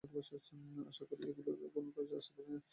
[0.89, 2.59] আশা করি সেগুলি কোন কাজে আসতে পারে।